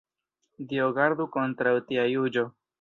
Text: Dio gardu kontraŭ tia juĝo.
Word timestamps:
Dio 0.71 0.87
gardu 0.95 1.29
kontraŭ 1.37 1.77
tia 1.93 2.11
juĝo. 2.17 2.51